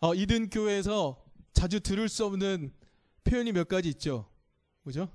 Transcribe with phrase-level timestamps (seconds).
[0.00, 2.72] 어, 이든 교회에서 자주 들을 수 없는
[3.24, 4.30] 표현이 몇 가지 있죠.
[4.82, 5.08] 그죠?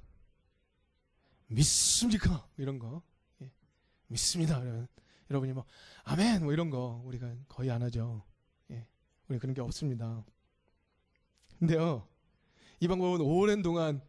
[1.48, 2.48] 믿습니까?
[2.58, 3.02] 이런 거.
[3.42, 3.52] 예.
[4.08, 4.60] 믿습니다.
[4.60, 4.88] 그러면
[5.30, 5.66] 여러분이 뭐
[6.04, 8.24] 아멘 뭐 이런 거 우리가 거의 안 하죠.
[8.70, 8.86] 예.
[9.28, 10.24] 우리 그런 게 없습니다.
[11.58, 12.08] 근데요.
[12.80, 14.02] 이 방법은 오랜 동안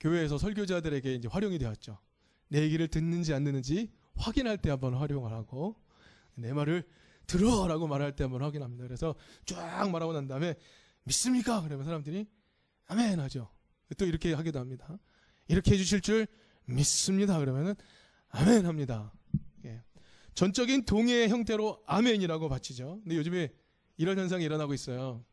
[0.00, 1.98] 교회에서 설교자들에게 이제 활용이 되었죠.
[2.48, 5.76] 내 얘기를 듣는지 안 듣는지 확인할 때 한번 활용을 하고
[6.34, 6.84] 내 말을
[7.26, 8.84] 들어 라고 말할 때 한번 확인합니다.
[8.84, 9.14] 그래서
[9.44, 10.54] 쫙 말하고 난 다음에
[11.04, 11.62] 믿습니까?
[11.62, 12.26] 그러면 사람들이
[12.86, 13.48] 아멘 하죠.
[13.96, 14.98] 또 이렇게 하기도 합니다.
[15.48, 16.26] 이렇게 해주실 줄
[16.64, 17.38] 믿습니다.
[17.38, 17.74] 그러면은
[18.28, 19.12] 아멘 합니다.
[19.64, 19.82] 예.
[20.34, 23.00] 전적인 동의의 형태로 아멘이라고 바치죠.
[23.02, 23.52] 근데 요즘에
[23.96, 25.24] 이런 현상이 일어나고 있어요.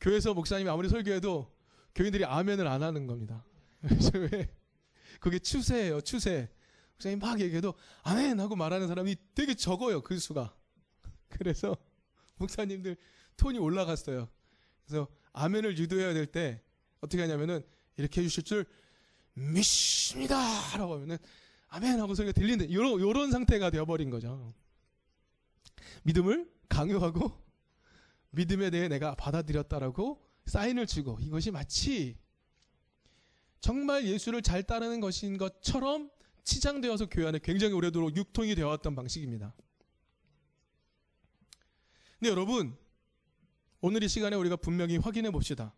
[0.00, 1.52] 교회에서 목사님이 아무리 설교해도
[1.94, 3.44] 교인들이 아멘을 안 하는 겁니다.
[4.32, 4.48] 왜?
[5.20, 6.50] 그게 추세예요, 추세.
[6.92, 10.54] 목사님 막 얘기해도 아멘 하고 말하는 사람이 되게 적어요, 그 수가.
[11.38, 11.76] 그래서
[12.38, 12.96] 목사님들
[13.36, 14.28] 톤이 올라갔어요.
[14.84, 16.62] 그래서 아멘을 유도해야 될 때
[17.00, 17.62] 어떻게 하냐면은
[17.96, 18.64] 이렇게 해주실 줄
[19.34, 20.36] 믿습니다!
[20.76, 21.18] 라고 하면은
[21.68, 24.54] 아멘 하고 소리가 들리는데 요런, 요런 상태가 되어버린 거죠.
[26.04, 27.32] 믿음을 강요하고
[28.30, 32.16] 믿음에 대해 내가 받아들였다라고 사인을 주고 이것이 마치
[33.60, 36.10] 정말 예수를 잘 따르는 것인 것처럼
[36.44, 39.54] 치장되어서 교회 안에 굉장히 오래도록 육통이 되어왔던 방식입니다.
[42.24, 42.74] 근데 여러분,
[43.82, 45.74] 오늘 이 시간에 우리가 분명히 확인해 봅시다.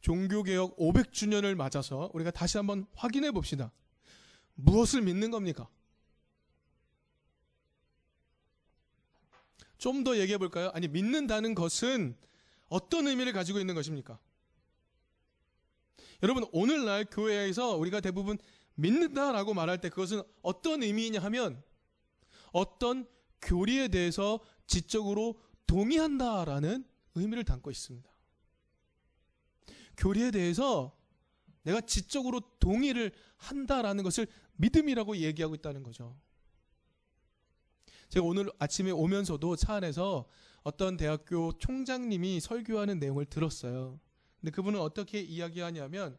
[0.00, 3.72] 종교개혁 500주년을 맞아서 우리가 다시 한번 확인해 봅시다.
[4.54, 5.68] 무엇을 믿는 겁니까?
[9.78, 10.70] 좀 더 얘기해 볼까요?
[10.74, 12.16] 아니, 믿는다는 것은
[12.68, 14.20] 어떤 의미를 가지고 있는 것입니까?
[16.22, 18.38] 여러분, 오늘날 교회에서 우리가 대부분
[18.76, 21.60] 믿는다라고 말할 때 그것은 어떤 의미이냐 하면
[22.52, 23.08] 어떤
[23.42, 26.84] 교리에 대해서 지적으로 동의한다라는
[27.14, 28.08] 의미를 담고 있습니다.
[29.96, 30.96] 교리에 대해서
[31.62, 34.26] 내가 지적으로 동의를 한다라는 것을
[34.56, 36.16] 믿음이라고 얘기하고 있다는 거죠.
[38.08, 40.28] 제가 오늘 아침에 오면서도 차 안에서
[40.62, 44.00] 어떤 대학교 총장님이 설교하는 내용을 들었어요.
[44.40, 46.16] 근데 그분은 어떻게 이야기하냐면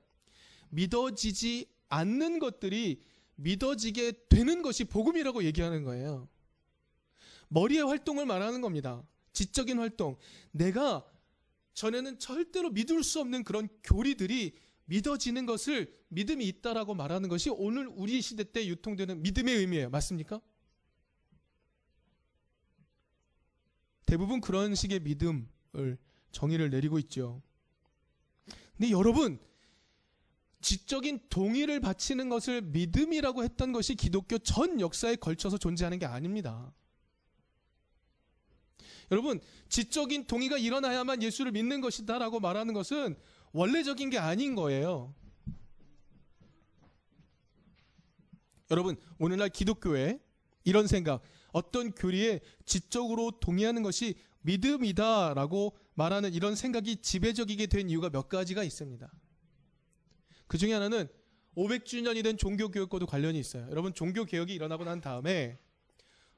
[0.70, 3.02] 믿어지지 않는 것들이
[3.36, 6.28] 믿어지게 되는 것이 복음이라고 얘기하는 거예요.
[7.50, 9.04] 머리의 활동을 말하는 겁니다.
[9.34, 10.18] 지적인 활동.
[10.52, 11.06] 내가
[11.74, 18.22] 전에는 절대로 믿을 수 없는 그런 교리들이 믿어지는 것을 믿음이 있다라고 말하는 것이 오늘 우리
[18.22, 19.90] 시대 때 유통되는 믿음의 의미예요.
[19.90, 20.42] 맞습니까?
[24.06, 25.98] 대부분 그런 식의 믿음을
[26.32, 27.42] 정의를 내리고 있죠.
[28.78, 29.40] 근데 여러분,
[30.62, 36.74] 지적인 동의를 바치는 것을 믿음이라고 했던 것이 기독교 전 역사에 걸쳐서 존재하는 게 아닙니다.
[39.12, 43.16] 여러분, 지적인 동의가 일어나야만 예수를 믿는 것이다라고 말하는 것은
[43.54, 45.14] 원래적인 게 아닌 거예요.
[48.70, 50.20] 여러분, 오늘날 기독교에
[50.66, 51.22] 이런 생각,
[51.54, 59.10] 어떤 교리에 지적으로 동의하는 것이 믿음이다라고 말하는 이런 생각이 지배적이게 된 이유가 몇 가지가 있습니다.
[60.48, 61.08] 그 중에 하나는
[61.56, 63.68] 500주년이 된 종교교육과도 관련이 있어요.
[63.72, 65.58] 여러분, 종교개혁이 일어나고 난 다음에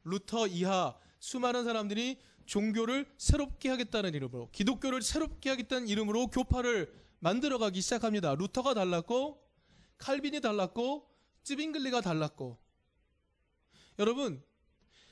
[0.03, 8.33] 루터 이하 수많은 사람들이 종교를 새롭게 하겠다는 이름으로 기독교를 새롭게 하겠다는 이름으로 교파를 만들어가기 시작합니다.
[8.33, 9.39] 루터가 달랐고
[9.99, 11.07] 칼빈이 달랐고
[11.43, 12.57] 찌빙글리가 달랐고
[13.99, 14.41] 여러분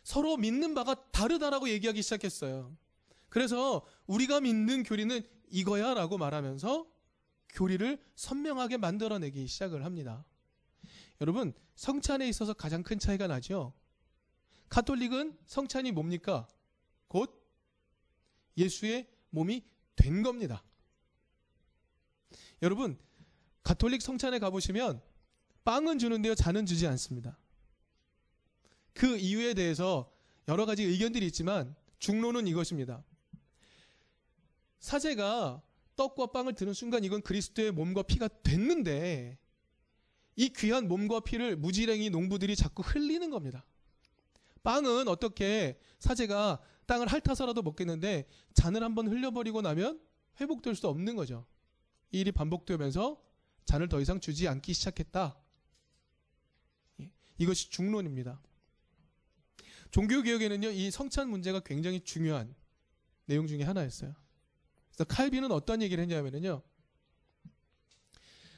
[0.01, 2.75] 서로 믿는 바가 다르다라고 얘기하기 시작했어요.
[3.29, 5.21] 그래서 우리가 믿는 교리는
[5.51, 6.87] 이거야 라고 말하면서
[7.49, 10.25] 교리를 선명하게 만들어내기 시작을 합니다.
[11.21, 13.73] 여러분 성찬에 있어서 가장 큰 차이가 나죠.
[14.69, 16.47] 카톨릭은 성찬이 뭡니까?
[17.07, 17.33] 곧
[18.57, 19.63] 예수의 몸이
[19.95, 20.63] 된 겁니다.
[22.61, 22.97] 여러분,
[23.63, 25.01] 가톨릭 성찬에 가보시면
[25.63, 27.37] 빵은 주는데요, 잔은 주지 않습니다.
[28.93, 30.11] 그 이유에 대해서
[30.47, 33.03] 여러 가지 의견들이 있지만 중론은 이것입니다.
[34.79, 35.61] 사제가
[35.95, 39.37] 떡과 빵을 드는 순간 이건 그리스도의 몸과 피가 됐는데
[40.35, 43.65] 이 귀한 몸과 피를 무지랭이 농부들이 자꾸 흘리는 겁니다.
[44.63, 50.01] 빵은 어떻게 사제가 땅을 핥아서라도 먹겠는데 잔을 한번 흘려버리고 나면
[50.39, 51.45] 회복될 수 없는 거죠.
[52.11, 53.21] 이 일이 반복되면서
[53.65, 55.37] 잔을 더 이상 주지 않기 시작했다.
[57.01, 58.41] 예, 이것이 중론입니다.
[59.91, 62.55] 종교개혁에는요, 이 성찬 문제가 굉장히 중요한
[63.25, 64.15] 내용 중에 하나였어요.
[64.89, 66.61] 그래서 칼빈은 어떤 얘기를 했냐면요.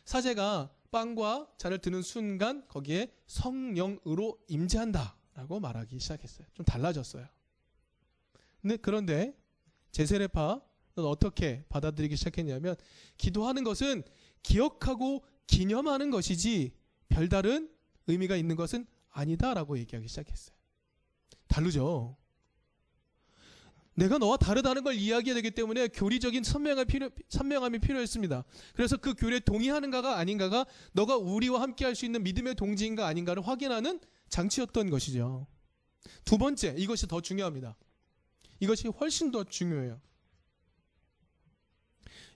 [0.05, 5.17] 사제가 빵과 잔을 드는 순간 거기에 성령으로 임재한다.
[5.35, 6.47] 라고 말하기 시작했어요.
[6.53, 7.27] 좀 달라졌어요.
[8.61, 9.35] 근데 그런데
[9.91, 10.59] 제세례파는
[10.97, 12.75] 어떻게 받아들이기 시작했냐면
[13.17, 14.03] 기도하는 것은
[14.43, 16.73] 기억하고 기념하는 것이지
[17.09, 17.69] 별다른
[18.07, 20.55] 의미가 있는 것은 아니다라고 얘기하기 시작했어요.
[21.47, 22.15] 다르죠.
[23.95, 28.45] 내가 너와 다르다는 걸 이야기해야 되기 때문에 교리적인 선명함이, 필요, 선명함이 필요했습니다.
[28.73, 33.99] 그래서 그 교리에 동의하는가가 아닌가가 너가 우리와 함께 할 수 있는 믿음의 동지인가 아닌가를 확인하는
[34.29, 35.47] 장치였던 것이죠.
[36.23, 37.75] 두 번째, 이것이 더 중요합니다.
[38.59, 40.01] 이것이 훨씬 더 중요해요.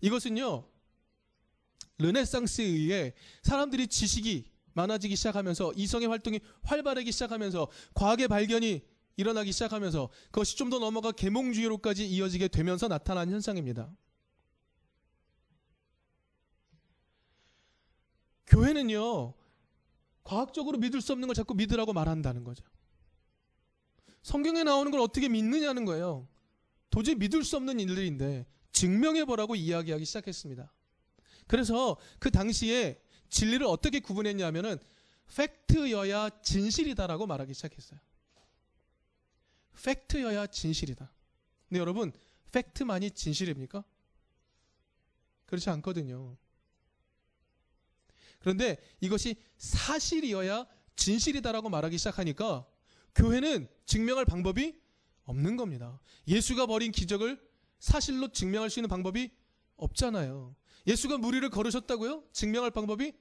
[0.02, 0.68] 이것은요,
[2.00, 8.82] 르네상스에 의해 사람들이 지식이 많아지기 시작하면서 이성의 활동이 활발하기 시작하면서 과학의 발견이
[9.16, 13.96] 일어나기 시작하면서 그것이 좀 더 넘어가 계몽주의로까지 이어지게 되면서 나타난 현상입니다.
[18.48, 19.34] 교회는요,
[20.24, 22.64] 과학적으로 믿을 수 없는 걸 자꾸 믿으라고 말한다는 거죠.
[24.24, 26.28] 성경에 나오는 걸 어떻게 믿느냐는 거예요.
[26.90, 30.72] 도저히 믿을 수 없는 일들인데 증명해보라고 이야기하기 시작했습니다.
[31.48, 34.78] 그래서 그 당시에 진리를 어떻게 구분했냐면은
[35.36, 38.00] 팩트여야 진실이다라고 말하기 시작했어요.
[39.84, 41.12] 팩트여야 진실이다.
[41.68, 42.14] 근데 여러분,
[42.52, 43.84] 팩트만이 진실입니까?
[45.48, 46.38] 그렇지 않거든요.
[48.40, 52.68] 그런데 이것이 사실이어야 진실이다라고 말하기 시작하니까
[53.16, 54.76] 교회는 증명할 방법이
[55.26, 56.00] 없는 겁니다.
[56.28, 57.40] 예수가 벌인 기적을
[57.80, 59.32] 사실로 증명할 수 있는 방법이
[59.76, 60.56] 없잖아요.
[60.88, 62.24] 예수가 무리를 걸으셨다고요?
[62.32, 63.14] 증명할 방법이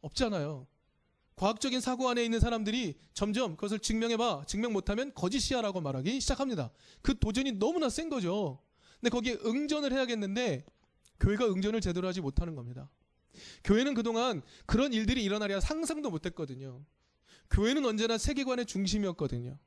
[0.00, 0.66] 없잖아요.
[1.36, 4.44] 과학적인 사고 안에 있는 사람들이 점점 그것을 증명해봐.
[4.46, 6.70] 증명 못하면 거짓이야라고 말하기 시작합니다.
[7.00, 8.60] 그 도전이 너무나 센 거죠.
[9.00, 10.64] 근데 거기에 응전을 해야겠는데
[11.20, 12.90] 교회가 응전을 제대로 하지 못하는 겁니다.
[13.62, 16.84] 교회는 그동안 그런 일들이 일어나랴 상상도 못했거든요.
[17.50, 19.58] 교회는 언제나 세계관의 중심이었거든요.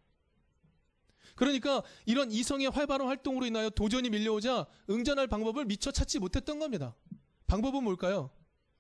[1.36, 6.96] 그러니까 이런 이성의 활발한 활동으로 인하여 도전이 밀려오자 응전할 방법을 미처 찾지 못했던 겁니다.
[7.48, 8.30] 방법은 뭘까요?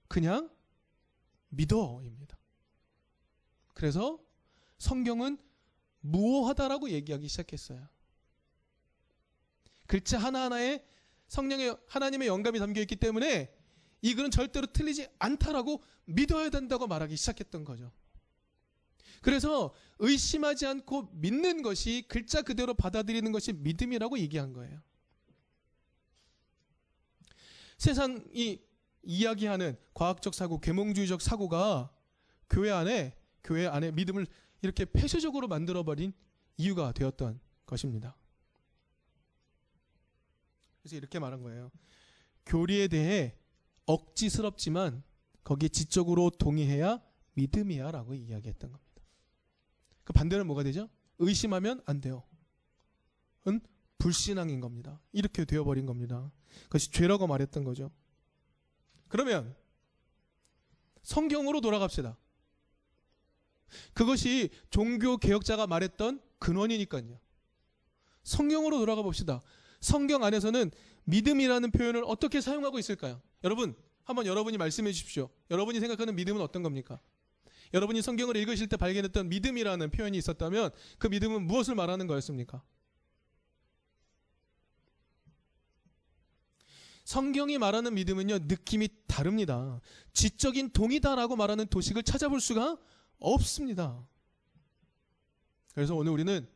[0.07, 0.49] 그냥
[1.49, 2.37] 믿어입니다.
[3.73, 4.19] 그래서
[4.77, 5.37] 성경은
[6.01, 7.87] 무호하다라고 얘기하기 시작했어요.
[9.87, 10.85] 글자 하나하나에
[11.27, 13.53] 성령의 하나님의 영감이 담겨 있기 때문에
[14.01, 17.91] 이 글은 절대로 틀리지 않다라고 믿어야 된다고 말하기 시작했던 거죠.
[19.21, 24.81] 그래서 의심하지 않고 믿는 것이 글자 그대로 받아들이는 것이 믿음이라고 얘기한 거예요.
[27.77, 28.61] 세상이
[29.03, 31.91] 이야기하는 과학적 사고, 계몽주의적 사고가
[32.49, 34.27] 교회 안에 교회 안에 믿음을
[34.61, 36.13] 이렇게 폐쇄적으로 만들어 버린
[36.57, 38.15] 이유가 되었던 것입니다.
[40.81, 41.71] 그래서 이렇게 말한 거예요.
[42.45, 43.35] 교리에 대해
[43.85, 45.03] 억지스럽지만
[45.43, 47.01] 거기에 지적으로 동의해야
[47.33, 48.90] 믿음이야라고 이야기했던 겁니다.
[50.11, 50.89] 그 반대는 뭐가 되죠?
[51.19, 52.23] 의심하면 안 돼요.
[53.47, 53.61] 은
[53.97, 54.99] 불신앙인 겁니다.
[55.13, 56.29] 이렇게 되어버린 겁니다.
[56.63, 57.91] 그것이 죄라고 말했던 거죠.
[59.07, 59.55] 그러면
[61.01, 62.17] 성경으로 돌아갑시다.
[63.93, 67.17] 그것이 종교 개혁자가 말했던 근원이니까요.
[68.23, 69.41] 성경으로 돌아가 봅시다.
[69.79, 70.71] 성경 안에서는
[71.05, 73.21] 믿음이라는 표현을 어떻게 사용하고 있을까요?
[73.45, 75.29] 여러분, 한번 여러분이 말씀해 주십시오.
[75.49, 76.99] 여러분이 생각하는 믿음은 어떤 겁니까?
[77.73, 82.61] 여러분이 성경을 읽으실 때 발견했던 믿음이라는 표현이 있었다면 그 믿음은 무엇을 말하는 거였습니까?
[87.05, 89.81] 성경이 말하는 믿음은요, 느낌이 다릅니다.
[90.13, 92.77] 지적인 동이다라고 말하는 도식을 찾아볼 수가
[93.19, 94.07] 없습니다.
[95.73, 96.47] 그래서 오늘 우리는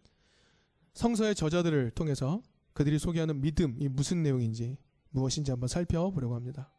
[0.94, 2.42] 성서의 저자들을 통해서
[2.74, 4.78] 그들이 소개하는 믿음이 무슨 내용인지
[5.10, 6.72] 무엇인지 한번 살펴보려고 합니다.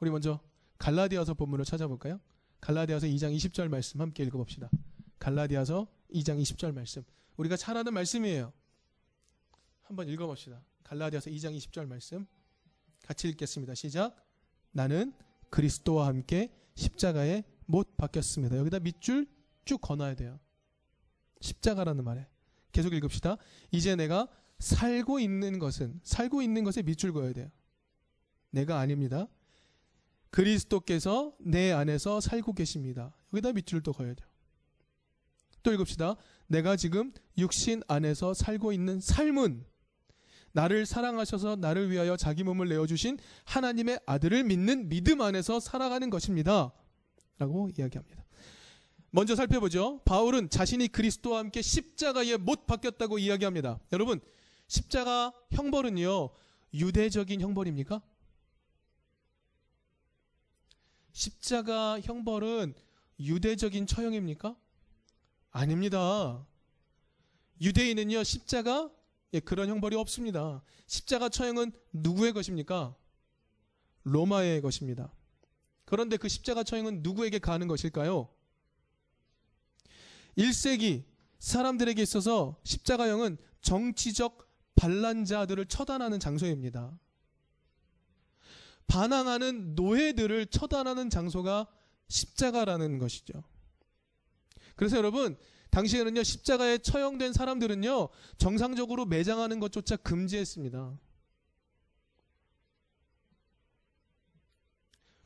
[0.00, 0.40] 우리 먼저
[0.78, 2.20] 갈라디아서 본문을 찾아볼까요?
[2.64, 4.70] 갈라디아서 2장 20절 말씀 함께 읽어봅시다.
[5.18, 7.04] 갈라디아서 2장 20절 말씀.
[7.36, 8.54] 우리가 잘 아는 말씀이에요.
[9.82, 10.64] 한번 읽어봅시다.
[10.82, 12.26] 갈라디아서 2장 20절 말씀.
[13.02, 13.74] 같이 읽겠습니다.
[13.74, 14.16] 시작.
[14.70, 15.12] 나는
[15.50, 18.56] 그리스도와 함께 십자가에 못 박혔습니다.
[18.56, 19.26] 여기다 밑줄
[19.66, 20.40] 쭉 건너야 돼요.
[21.42, 22.26] 십자가라는 말에.
[22.72, 23.36] 계속 읽읍시다.
[23.72, 24.26] 이제 내가
[24.58, 27.50] 살고 있는 것은 살고 있는 것에 밑줄 그어야 돼요.
[28.48, 29.28] 내가 아닙니다.
[30.34, 33.14] 그리스도께서 내 안에서 살고 계십니다.
[33.32, 34.28] 여기다 밑줄 또 그어야 돼요.
[35.62, 36.16] 또 읽읍시다.
[36.48, 39.64] 내가 지금 육신 안에서 살고 있는 삶은
[40.50, 46.72] 나를 사랑하셔서 나를 위하여 자기 몸을 내어주신 하나님의 아들을 믿는 믿음 안에서 살아가는 것입니다.
[47.38, 48.24] 라고 이야기합니다.
[49.10, 50.00] 먼저 살펴보죠.
[50.04, 53.78] 바울은 자신이 그리스도와 함께 십자가에 못 박혔다고 이야기합니다.
[53.92, 54.20] 여러분,
[54.66, 56.30] 십자가 형벌은요,
[56.74, 58.02] 유대적인 형벌입니까?
[61.14, 62.74] 십자가 형벌은
[63.18, 64.56] 유대적인 처형입니까?
[65.50, 66.46] 아닙니다.
[67.60, 68.90] 유대인은요, 십자가
[69.32, 70.62] 예, 그런 형벌이 없습니다.
[70.86, 72.94] 십자가 처형은 누구의 것입니까?
[74.02, 75.12] 로마의 것입니다.
[75.84, 78.28] 그런데 그 십자가 처형은 누구에게 가는 것일까요?
[80.36, 81.04] 1세기
[81.38, 86.98] 사람들에게 있어서 십자가형은 정치적 반란자들을 처단하는 장소입니다.
[88.86, 91.66] 반항하는 노예들을 처단하는 장소가
[92.08, 93.42] 십자가라는 것이죠.
[94.76, 95.36] 그래서 여러분,
[95.70, 100.98] 당시에는요, 십자가에 처형된 사람들은요, 정상적으로 매장하는 것조차 금지했습니다.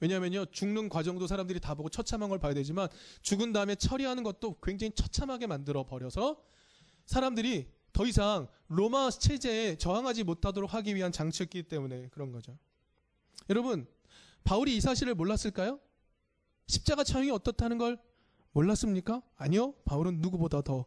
[0.01, 2.89] 왜냐하면요, 죽는 과정도 사람들이 다 보고 처참한 걸 봐야 되지만,
[3.23, 6.43] 죽은 다음에 처리하는 것도 굉장히 처참하게 만들어 버려서,
[7.07, 12.57] 사람들이 더 이상 로마 체제에 저항하지 못하도록 하기 위한 장치였기 때문에 그런 거죠.
[13.51, 13.87] 여러분,
[14.45, 15.81] 바울이 이 사실을 몰랐을까요?
[16.67, 17.99] 십자가 처형이 어떻다는 걸
[18.53, 19.23] 몰랐습니까?
[19.37, 19.73] 아니요.
[19.85, 20.87] 바울은 누구보다 더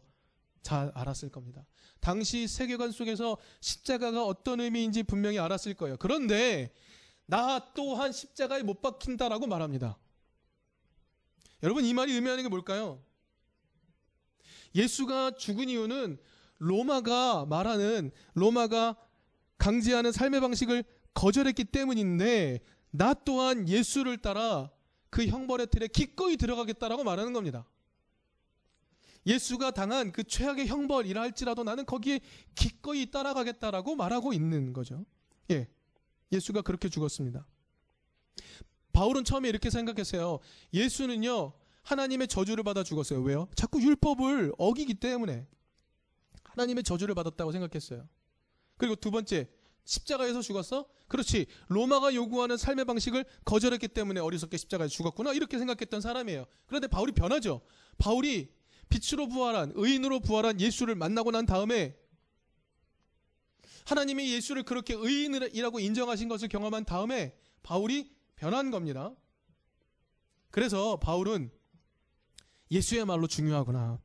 [0.62, 1.66] 잘 알았을 겁니다.
[2.00, 5.96] 당시 세계관 속에서 십자가가 어떤 의미인지 분명히 알았을 거예요.
[5.98, 6.72] 그런데
[7.26, 9.98] 나 또한 십자가에 못 박힌다라고 말합니다.
[11.62, 13.02] 여러분 이 말이 의미하는 게 뭘까요?
[14.74, 16.18] 예수가 죽은 이유는
[16.58, 18.96] 로마가 말하는 로마가
[19.58, 24.70] 강제하는 삶의 방식을 거절했기 때문인데 나 또한 예수를 따라
[25.10, 27.66] 그 형벌의 틀에 기꺼이 들어가겠다라고 말하는 겁니다.
[29.26, 32.20] 예수가 당한 그 최악의 형벌이라 할지라도 나는 거기에
[32.54, 35.04] 기꺼이 따라가겠다라고 말하고 있는 거죠.
[35.50, 35.68] 예.
[36.32, 37.46] 예수가 그렇게 죽었습니다.
[38.92, 40.40] 바울은 처음에 이렇게 생각했어요.
[40.74, 41.52] 예수는요,
[41.82, 43.20] 하나님의 저주를 받아 죽었어요.
[43.22, 43.48] 왜요?
[43.54, 45.46] 자꾸 율법을 어기기 때문에.
[46.44, 48.08] 하나님의 저주를 받았다고 생각했어요.
[48.76, 49.48] 그리고 두 번째,
[49.84, 50.86] 십자가에서 죽었어?
[51.08, 51.46] 그렇지.
[51.68, 55.32] 로마가 요구하는 삶의 방식을 거절했기 때문에 어리석게 십자가에 죽었구나.
[55.32, 56.46] 이렇게 생각했던 사람이에요.
[56.66, 57.60] 그런데 바울이 변하죠.
[57.98, 58.52] 바울이
[58.88, 61.96] 빛으로 부활한, 의인으로 부활한 예수를 만나고 난 다음에
[63.86, 69.14] 하나님이 예수를 그렇게 의인이라고 인정하신 것을 경험한 다음에 바울이 변한 겁니다.
[70.50, 71.50] 그래서 바울은
[72.70, 74.00] 예수야말로 중요하구나.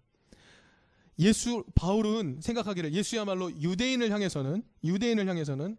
[1.20, 5.78] 예수 바울은 생각하기를 예수야말로 유대인을 향해서는 유대인을 향해서는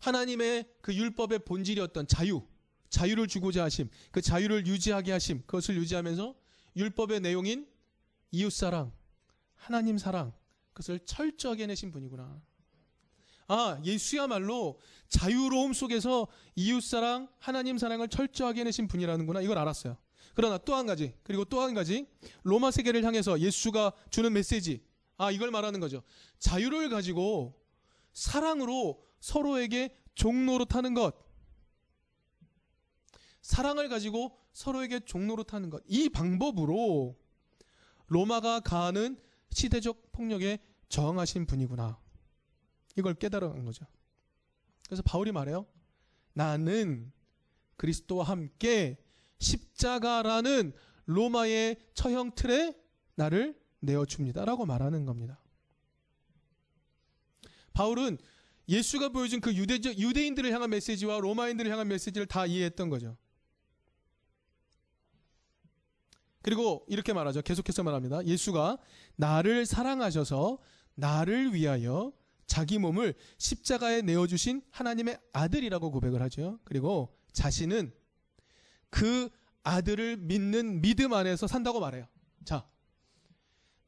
[0.00, 2.46] 하나님의 그 율법의 본질이었던 자유,
[2.90, 6.34] 자유를 주고자 하심, 그 자유를 유지하게 하심, 그것을 유지하면서
[6.76, 7.66] 율법의 내용인
[8.30, 8.92] 이웃 사랑,
[9.54, 10.32] 하나님 사랑,
[10.72, 12.40] 그것을 철저하게 내신 분이구나.
[13.48, 19.40] 아, 예수야말로 자유로움 속에서 이웃 사랑, 하나님 사랑을 철저하게 내신 분이라는구나.
[19.40, 19.96] 이걸 알았어요.
[20.36, 22.06] 그러나 또 한 가지, 그리고 또 한 가지,
[22.42, 24.84] 로마 세계를 향해서 예수가 주는 메시지.
[25.16, 26.02] 아, 이걸 말하는 거죠.
[26.38, 27.58] 자유를 가지고
[28.12, 31.16] 사랑으로 서로에게 종로로 타는 것.
[33.40, 35.82] 사랑을 가지고 서로에게 종로로 타는 것.
[35.86, 37.16] 이 방법으로
[38.08, 39.18] 로마가 가하는
[39.52, 40.58] 시대적 폭력에
[40.90, 41.98] 저항하신 분이구나.
[42.96, 43.86] 이걸 깨달은 거죠.
[44.86, 45.66] 그래서 바울이 말해요.
[46.34, 47.10] 나는
[47.76, 48.98] 그리스도와 함께
[49.38, 50.72] 십자가라는
[51.06, 52.74] 로마의 처형 틀에
[53.14, 54.44] 나를 내어줍니다.
[54.44, 55.40] 라고 말하는 겁니다.
[57.72, 58.18] 바울은
[58.68, 63.16] 예수가 보여준 그 유대적, 유대인들을 향한 메시지와 로마인들을 향한 메시지를 다 이해했던 거죠.
[66.42, 67.42] 그리고 이렇게 말하죠.
[67.42, 68.24] 계속해서 말합니다.
[68.24, 68.78] 예수가
[69.16, 70.58] 나를 사랑하셔서
[70.94, 72.12] 나를 위하여
[72.46, 76.60] 자기 몸을 십자가에 내어주신 하나님의 아들이라고 고백을 하죠.
[76.64, 77.92] 그리고 자신은
[78.96, 79.28] 그
[79.62, 82.08] 아들을 믿는 믿음 안에서 산다고 말해요.
[82.46, 82.66] 자,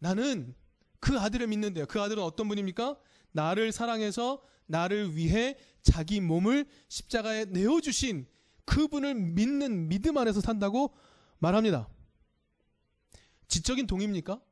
[0.01, 0.55] 나는
[1.01, 1.87] 그 아들을 믿는데요.
[1.87, 2.99] 그 아들은 어떤 분입니까?
[3.33, 8.29] 나를 사랑해서 나를 위해 자기 몸을 십자가에 내어주신
[8.67, 10.95] 그분을 믿는 믿음 안에서 산다고
[11.39, 11.89] 말합니다.
[13.47, 14.43] 지적인 동의입니까?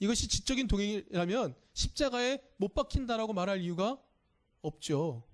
[0.00, 4.02] 이것이 지적인 동의라면 십자가에 못 박힌다라고 말할 이유가
[4.62, 5.30] 없죠.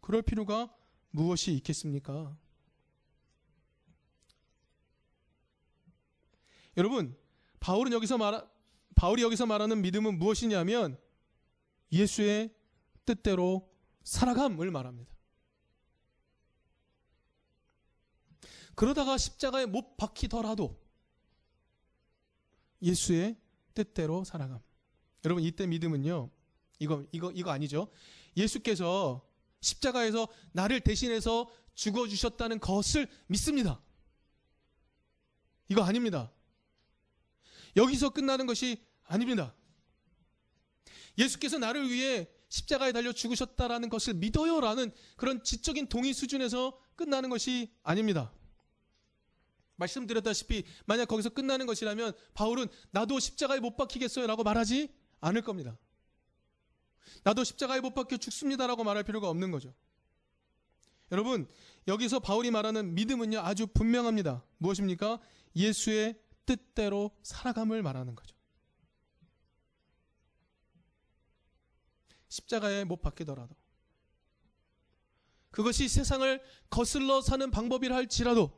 [0.00, 0.74] 그럴 필요가
[1.10, 2.36] 무엇이 있겠습니까?
[6.76, 7.16] 여러분,
[7.58, 8.48] 바울은 여기서 말
[8.94, 10.98] 바울이 여기서 말하는 믿음은 무엇이냐면
[11.90, 12.54] 예수의
[13.06, 13.70] 뜻대로
[14.04, 15.10] 살아감을 말합니다.
[18.74, 20.78] 그러다가 십자가에 못 박히더라도
[22.82, 23.36] 예수의
[23.74, 24.60] 뜻대로 살아감.
[25.24, 26.30] 여러분 이때 믿음은요.
[26.78, 27.88] 이거 이거 이거 아니죠.
[28.36, 29.26] 예수께서
[29.60, 33.80] 십자가에서 나를 대신해서 죽어 주셨다는 것을 믿습니다.
[35.68, 36.32] 이거 아닙니다.
[37.76, 39.54] 여기서 끝나는 것이 아닙니다.
[41.16, 48.32] 예수께서 나를 위해 십자가에 달려 죽으셨다라는 것을 믿어요라는 그런 지적인 동의 수준에서 끝나는 것이 아닙니다.
[49.76, 55.78] 말씀드렸다시피 만약 거기서 끝나는 것이라면 바울은 나도 십자가에 못 박히겠어요라고 말하지 않을 겁니다.
[57.24, 59.74] 나도 십자가에 못 박혀 죽습니다라고 말할 필요가 없는 거죠.
[61.12, 61.48] 여러분,
[61.88, 64.44] 여기서 바울이 말하는 믿음은요, 아주 분명합니다.
[64.58, 65.20] 무엇입니까?
[65.56, 68.36] 예수의 뜻대로 살아감을 말하는 거죠.
[72.28, 73.56] 십자가에 못 박히더라도,
[75.50, 76.40] 그것이 세상을
[76.70, 78.56] 거슬러 사는 방법이라 할지라도,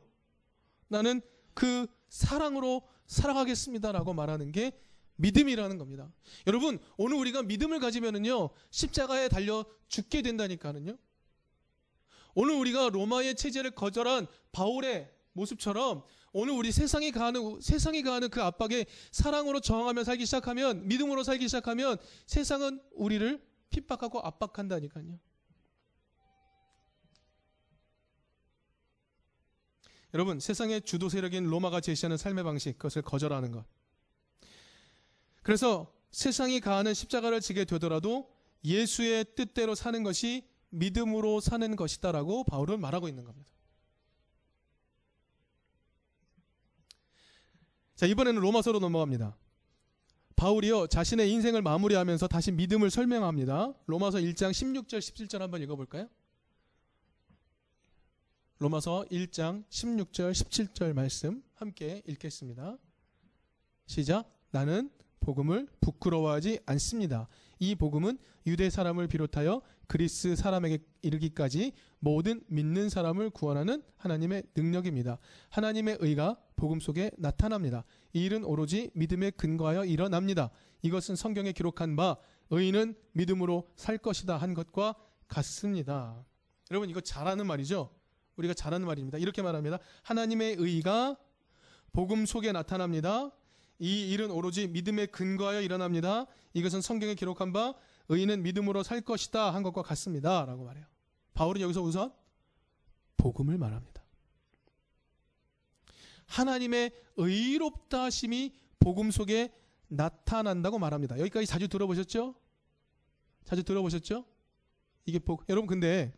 [0.87, 1.21] 나는
[1.55, 4.79] 그 사랑으로 살아가겠습니다라고 말하는 게
[5.23, 6.11] 믿음이라는 겁니다.
[6.47, 10.97] 여러분, 오늘 우리가 믿음을 가지면은요, 십자가에 달려 죽게 된다니까는요.
[12.35, 16.03] 오늘 우리가 로마의 체제를 거절한 바울의 모습처럼
[16.33, 21.97] 오늘 우리 세상이 가하는 세상이 가하는 그 압박에 사랑으로 저항하며 살기 시작하면 믿음으로 살기 시작하면
[22.25, 25.19] 세상은 우리를 핍박하고 압박한다니까요.
[30.15, 33.65] 여러분, 세상의 주도 세력인 로마가 제시하는 삶의 방식, 그것을 거절하는 것.
[35.43, 38.31] 그래서 세상이 가하는 십자가를 지게 되더라도
[38.63, 43.51] 예수의 뜻대로 사는 것이 믿음으로 사는 것이다라고 바울은 말하고 있는 겁니다.
[47.95, 49.37] 자, 이번에는 로마서로 넘어갑니다.
[50.35, 53.73] 바울이요, 자신의 인생을 마무리하면서 다시 믿음을 설명합니다.
[53.85, 56.09] 로마서 1장 16절, 17절 한번 읽어볼까요?
[58.57, 62.77] 로마서 1장 16절, 17절 말씀 함께 읽겠습니다.
[63.85, 64.29] 시작.
[64.51, 64.89] 나는
[65.23, 67.27] 복음을 부끄러워하지 않습니다.
[67.59, 75.17] 이 복음은 유대 사람을 비롯하여 그리스 사람에게 이르기까지 모든 믿는 사람을 구원하는 하나님의 능력입니다.
[75.49, 77.85] 하나님의 의가 복음 속에 나타납니다.
[78.13, 80.51] 이 일은 오로지 믿음에 근거하여 일어납니다.
[80.81, 82.17] 이것은 성경에 기록한 바
[82.49, 84.95] 의인은 믿음으로 살 것이다 한 것과
[85.27, 86.25] 같습니다.
[86.69, 87.89] 여러분 이거 잘하는 말이죠.
[88.35, 89.17] 우리가 잘하는 말입니다.
[89.17, 89.79] 이렇게 말합니다.
[90.03, 91.17] 하나님의 의가
[91.93, 93.31] 복음 속에 나타납니다.
[93.83, 96.25] 이 일은 오로지 믿음에 근거하여 일어납니다.
[96.53, 97.73] 이것은 성경에 기록한 바
[98.07, 100.45] 의인은 믿음으로 살 것이다 한 것과 같습니다.
[100.45, 100.85] 라고 말해요.
[101.33, 102.13] 바울은 여기서 우선
[103.17, 104.01] 복음을 말합니다.
[106.27, 109.51] 하나님의 의롭다 하심이 복음 속에
[109.89, 111.19] 나타난다고 말합니다.
[111.19, 112.35] 여기까지 자주 들어보셨죠?
[113.43, 114.25] 자주 들어보셨죠?
[115.05, 116.13] 이게 복, 여러분 근데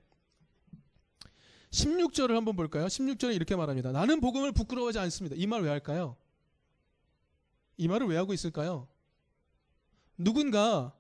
[1.72, 2.86] 16절을 한번 볼까요?
[2.86, 3.92] 16절에 이렇게 말합니다.
[3.92, 5.36] 나는 복음을 부끄러워하지 않습니다.
[5.36, 6.16] 이 말 왜 할까요?
[7.78, 8.88] 이 말을 왜 하고 있을까요?
[10.18, 10.96] 누군가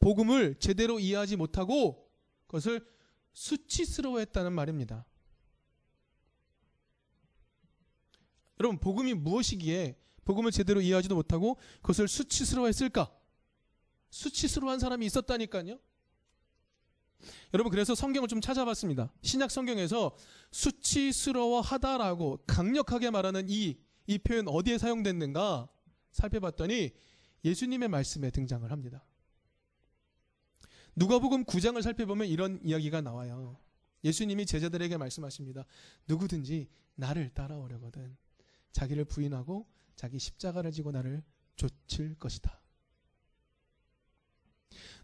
[0.00, 2.10] 복음을 제대로 이해하지 못하고
[2.46, 2.86] 그것을
[3.32, 5.06] 수치스러워했다는 말입니다.
[8.60, 13.10] 여러분, 복음이 무엇이기에 복음을 제대로 이해하지도 못하고 그것을 수치스러워했을까?
[14.10, 15.78] 수치스러워한 사람이 있었다니까요.
[17.52, 19.12] 여러분 그래서 성경을 좀 찾아봤습니다.
[19.22, 20.16] 신약 성경에서
[20.50, 23.76] 수치스러워하다라고 강력하게 말하는 이,
[24.06, 25.68] 이 표현 어디에 사용됐는가
[26.18, 26.90] 살펴봤더니
[27.44, 29.04] 예수님의 말씀에 등장을 합니다.
[30.96, 33.56] 누가복음 9장을 살펴보면 이런 이야기가 나와요.
[34.04, 35.64] 예수님이 제자들에게 말씀하십니다.
[36.06, 38.16] 누구든지 나를 따라오려거든
[38.72, 41.22] 자기를 부인하고 자기 십자가를 지고 나를
[41.56, 42.60] 쫓을 것이다.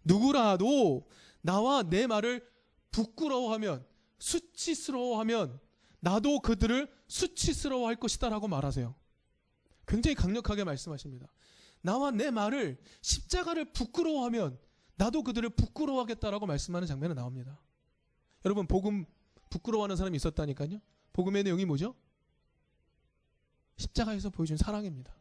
[0.04, 1.08] 누구라도
[1.40, 2.46] 나와 내 말을
[2.90, 3.86] 부끄러워하면
[4.18, 5.60] 수치스러워하면
[6.00, 8.94] 나도 그들을 수치스러워할 것이다라고 말하세요.
[9.86, 11.26] 굉장히 강력하게 말씀하십니다.
[11.80, 14.58] 나와 내 말을 십자가를 부끄러워하면
[14.96, 17.60] 나도 그들을 부끄러워하겠다라고 말씀하는 장면이 나옵니다.
[18.44, 19.04] 여러분 복음
[19.50, 20.80] 부끄러워하는 사람이 있었다니까요.
[21.12, 21.94] 복음의 내용이 뭐죠?
[23.76, 25.14] 십자가에서 보여준 사랑입니다.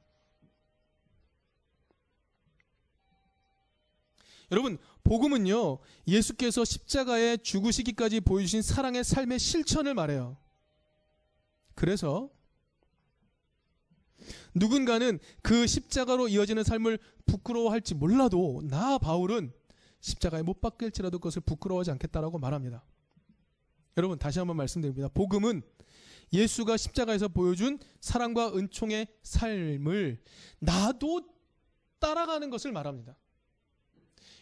[4.51, 10.37] 여러분 복음은요 예수께서 십자가에 죽으시기까지 보여주신 사랑의 삶의 실천을 말해요.
[11.75, 12.29] 그래서
[14.55, 19.51] 누군가는 그 십자가로 이어지는 삶을 부끄러워할지 몰라도 나 바울은
[19.99, 22.83] 십자가에 못 박힐지라도 그것을 부끄러워하지 않겠다라고 말합니다.
[23.97, 25.07] 여러분 다시 한번 말씀드립니다.
[25.07, 25.61] 복음은
[26.33, 30.21] 예수가 십자가에서 보여준 사랑과 은총의 삶을
[30.59, 31.21] 나도
[31.99, 33.15] 따라가는 것을 말합니다.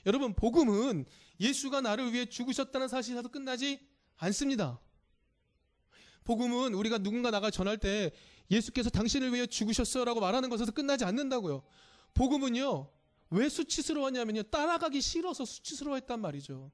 [0.05, 1.05] 여러분 복음은
[1.39, 3.79] 예수가 나를 위해 죽으셨다는 사실에서 끝나지
[4.17, 4.79] 않습니다.
[6.23, 8.11] 복음은 우리가 누군가 나가 전할 때
[8.49, 11.63] 예수께서 당신을 위해 죽으셨어라고 말하는 것에서 끝나지 않는다고요.
[12.13, 12.89] 복음은요.
[13.31, 14.43] 왜 수치스러웠냐면요.
[14.43, 16.71] 따라가기 싫어서 수치스러워했단 말이죠.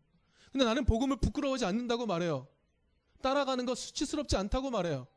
[0.51, 2.47] 근데 나는 복음을 부끄러워하지 않는다고 말해요.
[3.21, 5.07] 따라가는 거 수치스럽지 않다고 말해요.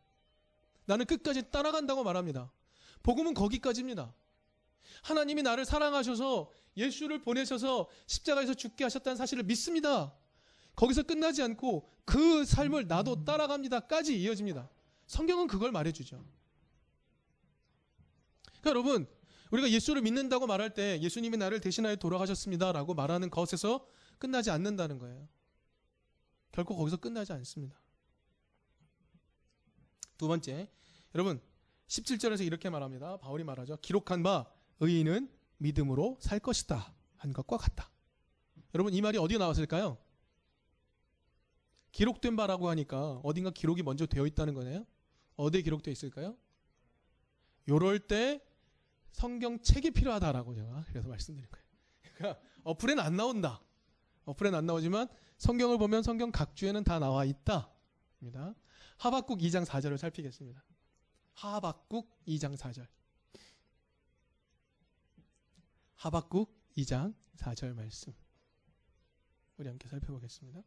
[0.85, 2.53] 나는 끝까지 따라간다고 말합니다.
[3.03, 4.12] 복음은 거기까지입니다.
[5.03, 10.12] 하나님이 나를 사랑하셔서 예수를 보내셔서 십자가에서 죽게 하셨다는 사실을 믿습니다.
[10.81, 14.71] 거기서 끝나지 않고 그 삶을 나도 따라갑니다까지 이어집니다.
[15.07, 16.25] 성경은 그걸 말해주죠.
[18.62, 19.07] 그러니까 여러분
[19.51, 23.87] 우리가 예수를 믿는다고 말할 때 예수님이 나를 대신하여 돌아가셨습니다라고 말하는 것에서
[24.19, 25.29] 끝나지 않는다는 거예요.
[26.51, 27.79] 결코 거기서 끝나지 않습니다.
[30.16, 30.71] 두 번째,
[31.14, 31.43] 여러분
[31.88, 33.19] 17절에서 이렇게 말합니다.
[33.19, 33.77] 바울이 말하죠.
[33.83, 37.90] 기록한 바 의인은 믿음으로 살 것이다 한 것과 같다.
[38.73, 39.99] 여러분 이 말이 어디에 나왔을까요?
[41.92, 44.87] 기록된 바라고 하니까 어딘가 기록이 먼저 되어 있다는 거네요.
[45.37, 46.37] 어디에 기록되어 있을까요?
[47.68, 48.44] 요럴 때
[49.12, 51.66] 성경 책이 필요하다라고 제가 그래서 말씀드린 거예요.
[52.14, 53.61] 그러니까 어플에는 안 나온다.
[54.24, 57.72] 어플에는 안 나오지만 성경을 보면 성경 각주에는 다 나와 있다
[58.20, 58.55] 입니다.
[58.98, 60.62] 하박국 2장 4절을 살피겠습니다.
[61.35, 62.87] 하박국 2장 4절.
[65.96, 68.12] 하박국 2장 4절 말씀.
[69.57, 70.62] 우리 함께 살펴보겠습니다.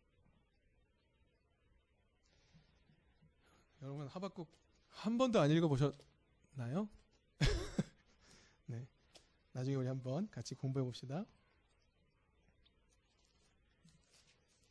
[3.84, 4.50] 여러분 하박국
[4.88, 6.88] 한 번도 안 읽어보셨나요?
[8.68, 8.88] 네,
[9.52, 11.26] 나중에 우리 한번 같이 공부해 봅시다.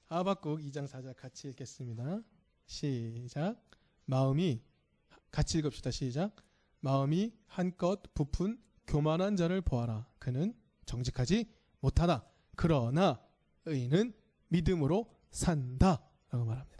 [0.07, 2.23] 하박국 2장 4절 같이 읽겠습니다.
[2.65, 3.63] 시작.
[4.07, 4.63] 마음이
[5.31, 5.91] 같이 읽읍시다.
[5.91, 6.35] 시작.
[6.81, 10.07] 마음이 한껏 부푼 교만한 자를 보아라.
[10.19, 10.55] 그는
[10.87, 12.27] 정직하지 못하다.
[12.57, 13.23] 그러나
[13.67, 14.15] 의인은
[14.49, 16.03] 믿음으로 산다.
[16.31, 16.72] 라고 말합니다.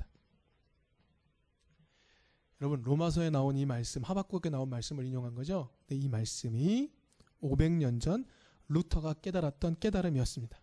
[2.63, 5.69] 여러분 로마서에 나온 이 말씀 하박국에 나온 말씀을 인용한 거죠.
[5.81, 6.93] 근데 이 말씀이
[7.43, 8.25] 500년 전
[8.69, 10.63] 루터가 깨달았던 깨달음이었습니다.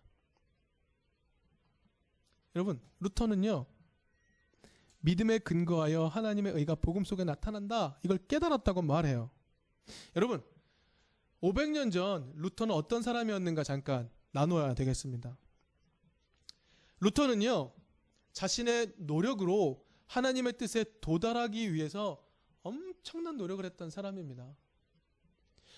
[2.56, 3.66] 여러분 루터는요
[5.00, 9.30] 믿음에 근거하여 하나님의 의가 복음 속에 나타난다 이걸 깨달았다고 말해요.
[10.16, 10.42] 여러분
[11.42, 15.36] 500년 전 루터는 어떤 사람이었는가 잠깐 나눠야 되겠습니다.
[17.00, 17.74] 루터는요
[18.32, 22.20] 자신의 노력으로 하나님의 뜻에 도달하기 위해서
[22.62, 24.56] 엄청난 노력을 했던 사람입니다.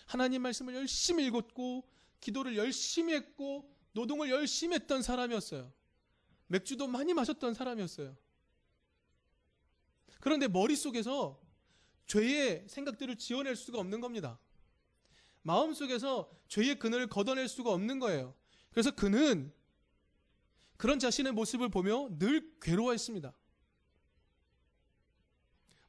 [0.07, 1.87] 하나님 말씀을 열심히 읽었고
[2.19, 5.71] 기도를 열심히 했고 노동을 열심히 했던 사람이었어요.
[6.47, 8.17] 맥주도 많이 마셨던 사람이었어요.
[10.19, 11.39] 그런데 머릿속에서
[12.07, 14.41] 죄의 생각들을 지어낼 수가 없는 겁니다.
[15.43, 18.35] 마음속에서 죄의 그늘을 걷어낼 수가 없는 거예요.
[18.71, 19.53] 그래서 그는
[20.79, 23.35] 그런 자신의 모습을 보며 늘 괴로워했습니다.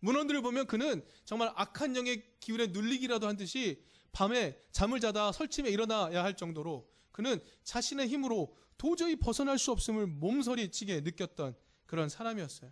[0.04, 6.24] 문헌들을 보면 그는 정말 악한 영의 기운에 눌리기라도 한 듯이 밤에 잠을 자다 설침에 일어나야
[6.24, 12.72] 할 정도로 그는 자신의 힘으로 도저히 벗어날 수 없음을 몸서리치게 느꼈던 그런 사람이었어요.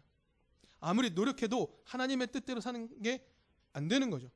[0.79, 3.31] 아무리 노력해도 하나님의 뜻대로 사는 게
[3.73, 4.29] 안 되는 거죠.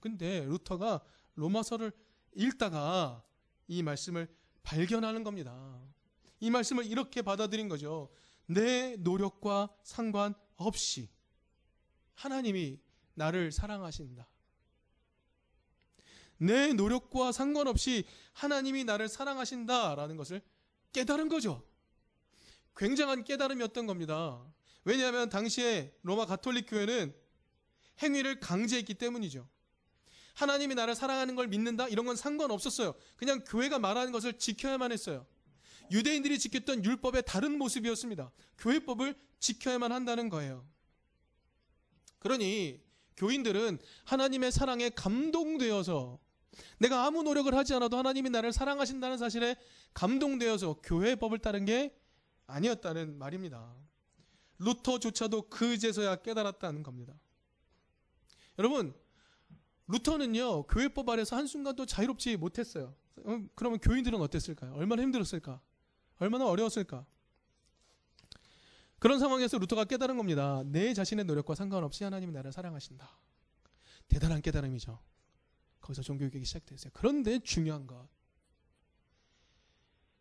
[0.00, 1.02] 근데 루터가
[1.34, 1.92] 로마서를
[2.34, 3.22] 읽다가
[3.66, 4.28] 이 말씀을
[4.62, 5.80] 발견하는 겁니다.
[6.40, 8.10] 이 말씀을 이렇게 받아들인 거죠.
[8.46, 11.08] 내 노력과 상관없이
[12.14, 12.78] 하나님이
[13.14, 14.28] 나를 사랑하신다.
[16.38, 20.42] 내 노력과 상관없이 하나님이 나를 사랑하신다라는 것을
[20.92, 21.64] 깨달은 거죠.
[22.76, 24.44] 굉장한 깨달음이었던 겁니다.
[24.84, 27.14] 왜냐하면 당시에 로마 가톨릭 교회는
[28.02, 29.48] 행위를 강제했기 때문이죠.
[30.34, 31.86] 하나님이 나를 사랑하는 걸 믿는다?
[31.88, 32.94] 이런 건 상관없었어요.
[33.16, 35.26] 그냥 교회가 말하는 것을 지켜야만 했어요.
[35.92, 38.32] 유대인들이 지켰던 율법의 다른 모습이었습니다.
[38.58, 40.66] 교회법을 지켜야만 한다는 거예요.
[42.24, 42.82] 그러니
[43.18, 46.18] 교인들은 하나님의 사랑에 감동되어서
[46.78, 49.56] 내가 아무 노력을 하지 않아도 하나님이 나를 사랑하신다는 사실에
[49.92, 51.94] 감동되어서 교회의 법을 따른 게
[52.46, 53.74] 아니었다는 말입니다.
[54.58, 57.12] 루터조차도 그제서야 깨달았다는 겁니다.
[58.58, 58.94] 여러분,
[59.88, 62.94] 루터는요, 교회법 아래서 한순간도 자유롭지 못했어요.
[63.22, 64.72] 어, 그러면 교인들은 어땠을까요?
[64.76, 65.60] 얼마나 힘들었을까?
[66.20, 67.04] 얼마나 어려웠을까?
[69.04, 70.62] 그런 상황에서 루터가 깨달은 겁니다.
[70.64, 73.06] 내 자신의 노력과 상관없이 하나님이 나를 사랑하신다.
[74.08, 74.98] 대단한 깨달음이죠.
[75.82, 76.90] 거기서 종교개혁이 시작됐어요.
[76.94, 78.08] 그런데 중요한 것.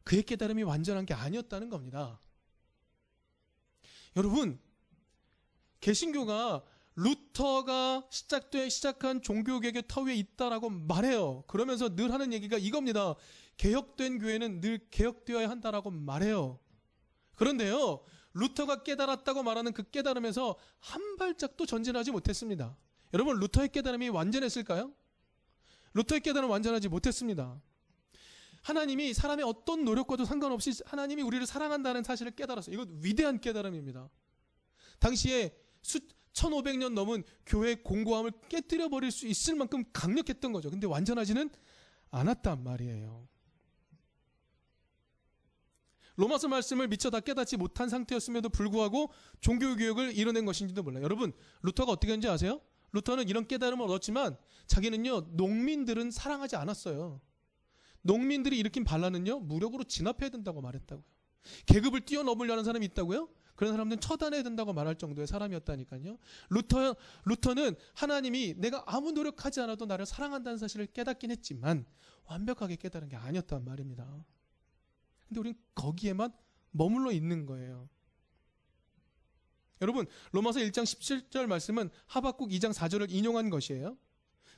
[0.04, 2.20] 그의 깨달음이 완전한 게 아니었다는 겁니다.
[4.18, 4.60] 여러분,
[5.80, 6.66] 개신교가
[6.98, 11.46] 루터가 시작돼 시작한 종교개혁의 터 위에 있다라고 말해요.
[11.48, 13.16] 그러면서 늘 하는 얘기가 이겁니다.
[13.56, 16.60] 개혁된 교회는 늘 개혁되어야 한다라고 말해요.
[17.36, 22.76] 그런데요, 루터가 깨달았다고 말하는 그 깨달음에서 한 발짝도 전진하지 못했습니다.
[23.14, 24.92] 여러분, 루터의 깨달음이 완전했을까요?
[25.94, 27.62] 루터의 깨달음은 완전하지 못했습니다.
[28.64, 32.74] 하나님이 사람의 어떤 노력과도 상관없이 하나님이 우리를 사랑한다는 사실을 깨달았어요.
[32.74, 34.10] 이것 위대한 깨달음입니다.
[35.00, 36.00] 당시에 수
[36.34, 40.72] 1500년 넘은 교회의 공고함을 깨뜨려 버릴 수 있을 만큼 강력했던 거죠.
[40.72, 41.50] 근데 완전하지는
[42.10, 43.28] 않았단 말이에요.
[46.16, 51.04] 로마서 말씀을 미처 다 깨닫지 못한 상태였음에도 불구하고 종교 교육을 이뤄낸 것인지도 몰라요.
[51.04, 52.62] 여러분, 루터가 어떻게 했는지 아세요?
[52.92, 57.20] 루터는 이런 깨달음을 얻었지만 자기는요 농민들은 사랑하지 않았어요.
[58.02, 61.04] 농민들이 일으킨 반란은요 무력으로 진압해야 된다고 말했다고요.
[61.66, 63.30] 계급을 뛰어넘으려는 사람이 있다고요?
[63.56, 66.18] 그런 사람들은 처단해야 된다고 말할 정도의 사람이었다니까요.
[66.50, 66.96] 루터
[67.26, 71.86] 루터는 하나님이 내가 아무 노력하지 않아도 나를 사랑한다는 사실을 깨닫긴 했지만
[72.26, 74.26] 완벽하게 깨달은 게 아니었단 말입니다.
[75.34, 76.32] 근데 우린 거기에만
[76.72, 77.90] 머물러 있는 거예요.
[79.82, 83.98] 여러분, 로마서 1장 17절 말씀은 하박국 2장 4절을 인용한 것이에요.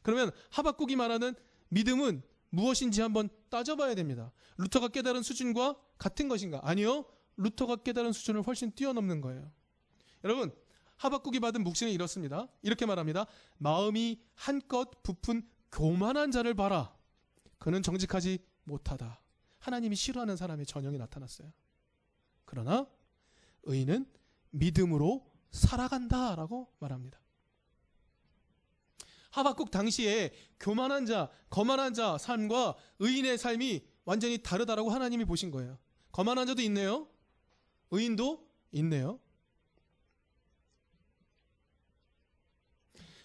[0.04, 1.34] 그러면 하박국이 말하는
[1.70, 4.32] 믿음은 무엇인지 한번 따져봐야 됩니다.
[4.58, 6.60] 루터가 깨달은 수준과 같은 것인가?
[6.64, 7.06] 아니요.
[7.38, 9.52] 루터가 깨달은 수준을 훨씬 뛰어넘는 거예요.
[10.24, 10.54] 여러분,
[10.98, 12.48] 하박국이 받은 묵신은 이렇습니다.
[12.62, 13.26] 이렇게 말합니다.
[13.58, 16.96] 마음이 한껏 부푼 교만한 자를 봐라.
[17.58, 19.25] 그는 정직하지 못하다.
[19.66, 21.52] 하나님이 싫어하는 사람의 전형이 나타났어요.
[22.46, 22.88] 그러나
[23.64, 24.06] 의인은
[24.52, 27.20] 믿음으로 살아간다라고 말합니다.
[29.32, 35.80] 하박국 당시에 교만한 자, 거만한 자 삶과 의인의 삶이 완전히 다르다라고 하나님이 보신 거예요.
[36.12, 37.10] 거만한 자도 있네요.
[37.90, 39.20] 의인도 있네요.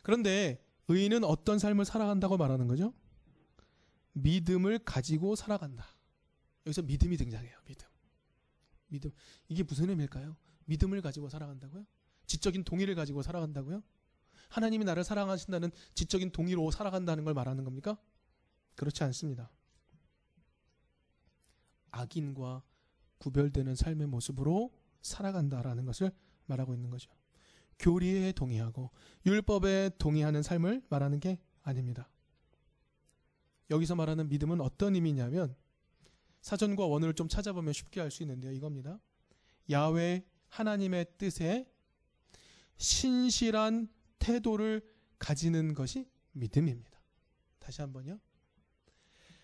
[0.01, 2.95] 그런데 의인은 어떤 삶을 살아간다고 말하는 거죠?
[4.15, 6.00] 믿음을 가지고 살아간다.
[6.67, 7.57] 여기서 믿음이 등장해요.
[7.65, 7.89] 믿음.
[8.89, 9.11] 믿음.
[9.49, 10.37] 이게 무슨 의미일까요?
[10.67, 11.87] 믿음을 가지고 살아간다고요?
[12.27, 13.83] 지적인 동의를 가지고 살아간다고요?
[14.49, 17.99] 하나님이 나를 사랑하신다는 지적인 동의로 살아간다는 걸 말하는 겁니까?
[18.75, 19.51] 그렇지 않습니다.
[21.91, 22.63] 악인과
[23.19, 26.13] 구별되는 삶의 모습으로 살아간다라는 것을
[26.47, 27.11] 말하고 있는 거죠.
[27.79, 28.91] 교리에 동의하고
[29.27, 32.11] 율법에 동의하는 삶을 말하는 게 아닙니다.
[33.71, 35.55] 여기서 말하는 믿음은 어떤 의미냐면
[36.41, 38.53] 사전과 원어를 좀 찾아보면 쉽게 알 수 있는데요.
[38.53, 38.99] 이겁니다.
[39.71, 41.71] 야외 하나님의 뜻에
[42.77, 44.83] 신실한 태도를
[45.19, 47.01] 가지는 것이 믿음입니다.
[47.59, 48.19] 다시 한번요.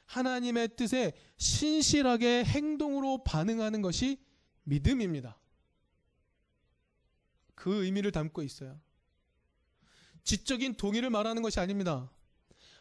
[0.07, 4.19] 하나님의 뜻에 신실하게 행동으로 반응하는 것이
[4.65, 5.39] 믿음입니다.
[7.55, 8.81] 그 의미를 담고 있어요.
[10.23, 12.11] 지적인 동의를 말하는 것이 아닙니다.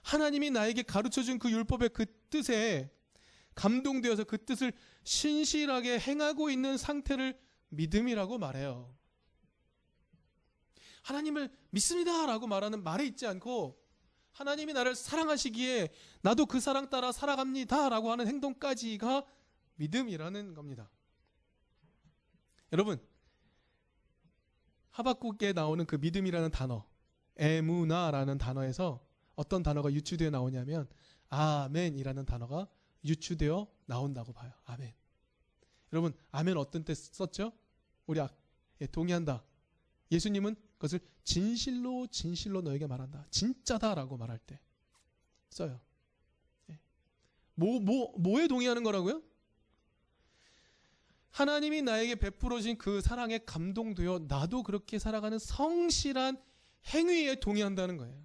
[0.04, 2.92] 하나님이 나에게 가르쳐 준 그 율법의 그 뜻에
[3.56, 7.40] 감동되어서 그 뜻을 신실하게 행하고 있는 상태를
[7.70, 8.96] 믿음이라고 말해요.
[11.04, 13.80] 하나님을 믿습니다 라고 말하는 말에 있지 않고
[14.32, 15.90] 하나님이 나를 사랑하시기에
[16.22, 19.26] 나도 그 사랑 따라 살아갑니다 라고 하는 행동까지가
[19.76, 20.90] 믿음이라는 겁니다.
[22.74, 23.00] 여러분
[24.90, 26.86] 하박국에 나오는 그 믿음이라는 단어
[27.38, 30.88] 에무나라는 단어에서 어떤 단어가 유추되어 나오냐면
[31.30, 32.68] 아멘이라는 단어가
[33.06, 34.52] 유추되어 나온다고 봐요.
[34.66, 34.94] 아멘.
[35.94, 37.54] 여러분 아멘 어떤 때 썼죠?
[38.08, 38.30] 우리 아,
[38.82, 39.44] 예, 동의한다.
[40.12, 43.26] 예수님은 그것을 진실로 진실로 너에게 말한다.
[43.32, 44.60] 진짜다라고 말할 때
[45.50, 45.80] 써요.
[46.70, 46.80] 예.
[47.56, 49.22] 뭐, 뭐, 뭐에 동의하는 거라고요?
[51.32, 56.42] 하나님이 나에게 베풀어 주신 그 사랑에 감동되어 나도 그렇게 살아가는 성실한
[56.94, 58.24] 행위에 동의한다는 거예요.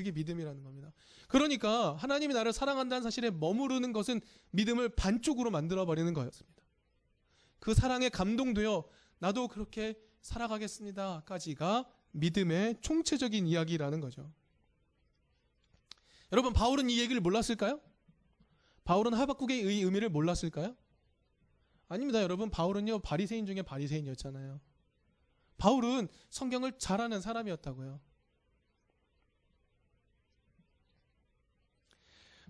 [0.00, 0.92] 그게 믿음이라는 겁니다.
[1.28, 6.62] 그러니까 하나님이 나를 사랑한다는 사실에 머무르는 것은 믿음을 반쪽으로 만들어 버리는 거였습니다.
[7.58, 14.32] 그 사랑에 감동되어 나도 그렇게 살아가겠습니다까지가 믿음의 총체적인 이야기라는 거죠.
[16.32, 17.78] 여러분 바울은 이 얘기를 몰랐을까요?
[18.84, 20.74] 바울은 하박국의 의미를 몰랐을까요?
[21.88, 22.50] 아닙니다, 여러분.
[22.50, 24.60] 바울은요 바리새인 중에 바리새인이었잖아요.
[25.58, 28.00] 바울은 성경을 잘 아는 사람이었다고요.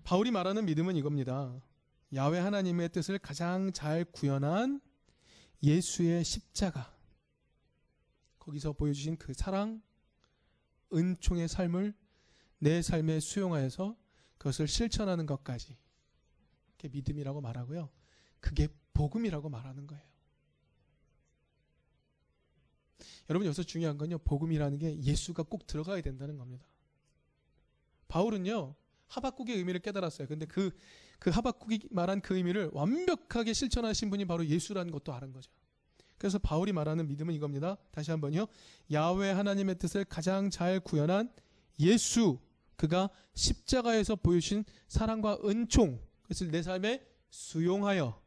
[0.03, 1.61] 바울이 말하는 믿음은 이겁니다.
[2.13, 4.81] 야외 하나님의 뜻을 가장 잘 구현한
[5.63, 6.95] 예수의 십자가.
[8.39, 9.81] 거기서 보여주신 그 사랑,
[10.93, 11.93] 은총의 삶을
[12.59, 13.95] 내 삶에 수용하여서
[14.37, 15.77] 그것을 실천하는 것까지.
[16.71, 17.89] 그게 믿음이라고 말하고요.
[18.39, 20.03] 그게 복음이라고 말하는 거예요.
[23.29, 24.17] 여러분 여기서 중요한 건요.
[24.17, 26.65] 복음이라는 게 예수가 꼭 들어가야 된다는 겁니다.
[28.07, 28.75] 바울은요.
[29.11, 30.27] 하박국의 의미를 깨달았어요.
[30.27, 30.71] 근데 그,
[31.19, 35.51] 그 하박국이 말한 그 의미를 완벽하게 실천하신 분이 바로 예수라는 것도 아는 거죠.
[36.17, 37.77] 그래서 바울이 말하는 믿음은 이겁니다.
[37.91, 38.47] 다시 한번요.
[38.91, 41.33] 야외 하나님의 뜻을 가장 잘 구현한
[41.79, 42.39] 예수.
[42.75, 45.99] 그가 십자가에서 보여주신 사랑과 은총.
[46.23, 48.21] 그것을 내 삶에 수용하여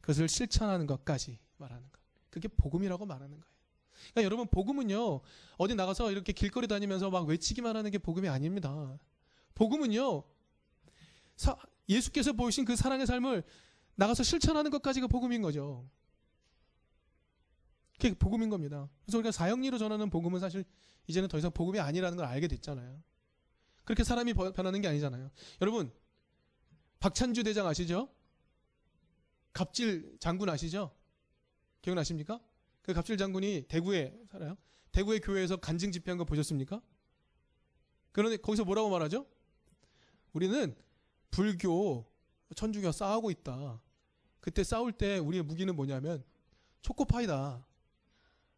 [0.00, 2.00] 그것을 실천하는 것까지 말하는 것.
[2.30, 3.44] 그게 복음이라고 말하는 거예요.
[4.12, 5.20] 그러니까 여러분 복음은요.
[5.58, 8.98] 어디 나가서 이렇게 길거리 다니면서 막 외치기만 하는 게 복음이 아닙니다.
[9.60, 10.22] 복음은요.
[11.36, 11.54] 사,
[11.86, 13.42] 예수께서 보이신 그 사랑의 삶을
[13.94, 15.86] 나가서 실천하는 것까지가 복음인 거죠.
[17.98, 18.88] 그게 복음인 겁니다.
[19.04, 20.64] 그래서 우리가 사형리로 전하는 복음은 사실
[21.08, 23.02] 이제는 더 이상 복음이 아니라는 걸 알게 됐잖아요.
[23.84, 25.30] 그렇게 사람이 버- 변하는 게 아니잖아요.
[25.60, 25.92] 여러분
[27.00, 28.08] 박찬주 대장 아시죠?
[29.52, 30.96] 갑질 장군 아시죠?
[31.82, 32.40] 기억나십니까?
[32.80, 34.56] 그 갑질 장군이 대구에 살아요.
[34.92, 36.80] 대구의 교회에서 간증 집회한 거 보셨습니까?
[38.12, 39.26] 그런데 거기서 뭐라고 말하죠?
[40.32, 40.74] 우리는
[41.30, 42.06] 불교,
[42.54, 43.80] 천주교 싸우고 있다.
[44.40, 46.24] 그때 싸울 때 우리의 무기는 뭐냐면
[46.82, 47.64] 초코파이다.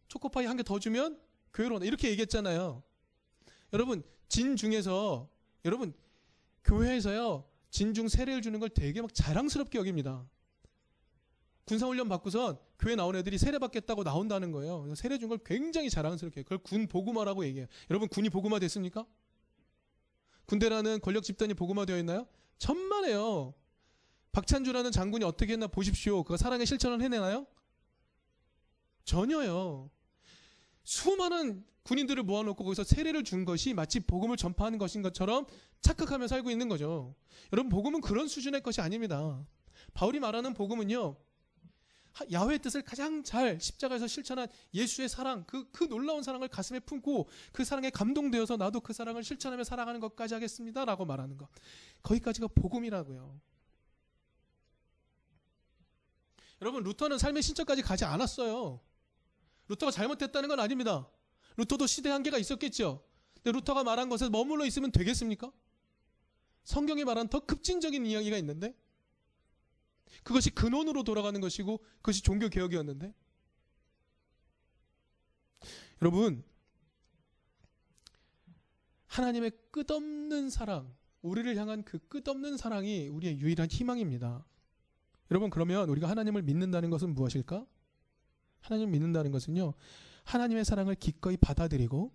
[0.09, 1.21] 초코파이 한 개 더 주면
[1.55, 1.87] 교회로 온다.
[1.87, 2.83] 이렇게 얘기했잖아요.
[3.73, 5.29] 여러분 진 중에서
[5.65, 5.93] 여러분
[6.65, 10.27] 교회에서요 진중 세례를 주는 걸 되게 막 자랑스럽게 여깁니다.
[11.65, 14.95] 군사훈련 받고선 교회 나온 애들이 세례 받겠다고 나온다는 거예요.
[14.95, 16.45] 세례 준 걸 굉장히 자랑스럽게 해요.
[16.45, 17.67] 그걸 군 복음화라고 얘기해요.
[17.91, 19.07] 여러분 군이 복음화 됐습니까?
[20.53, 22.27] 군대라는 권력 집단이 복음화되어 있나요?
[22.59, 23.55] 천만에요.
[24.33, 26.25] 박찬주라는 장군이 어떻게 했나 보십시오.
[26.25, 27.47] 그 사랑의 실천을 해내나요?
[29.07, 29.91] 전혀요.
[30.85, 35.47] 수많은 군인들을 모아놓고 거기서 세례를 준 것이 마치 복음을 전파하는 것인 것처럼
[35.81, 37.15] 착각하며 살고 있는 거죠.
[37.55, 39.43] 여러분 복음은 그런 수준의 것이 아닙니다.
[39.95, 41.17] 바울이 말하는 복음은요.
[42.13, 47.29] 하- 야훼의 뜻을 가장 잘 십자가에서 실천한 예수의 사랑, 그, 그 놀라운 사랑을 가슴에 품고
[47.53, 50.85] 그 사랑에 감동되어서 나도 그 사랑을 실천하며 살아가는 것까지 하겠습니다.
[50.85, 51.49] 라고 말하는 것.
[52.03, 53.41] 거기까지가 복음이라고요.
[56.61, 58.81] 여러분, 루터는 삶의 신천까지 가지 않았어요.
[59.69, 61.09] 루터가 잘못됐다는 건 아닙니다.
[61.57, 63.05] 루터도 시대 한계가 있었겠죠.
[63.35, 65.51] 근데 루터가 말한 것에 머물러 있으면 되겠습니까?
[66.65, 68.77] 성경이 말한 더 급진적인 이야기가 있는데
[70.23, 73.15] 그것이 근원으로 돌아가는 것이고 그것이 종교 개혁이었는데
[76.01, 76.45] 여러분
[79.07, 84.45] 하나님의 끝없는 사랑 우리를 향한 그 끝없는 사랑이 우리의 유일한 희망입니다.
[85.31, 87.65] 여러분 그러면 우리가 하나님을 믿는다는 것은 무엇일까?
[88.61, 89.75] 하나님을 믿는다는 것은요.
[90.25, 92.13] 하나님의 사랑을 기꺼이 받아들이고